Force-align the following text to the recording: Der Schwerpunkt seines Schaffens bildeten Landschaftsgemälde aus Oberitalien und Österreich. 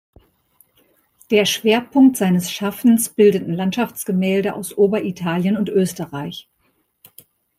Der 1.29 1.45
Schwerpunkt 1.45 2.17
seines 2.17 2.51
Schaffens 2.51 3.09
bildeten 3.09 3.53
Landschaftsgemälde 3.53 4.55
aus 4.55 4.75
Oberitalien 4.75 5.55
und 5.57 5.69
Österreich. 5.69 6.49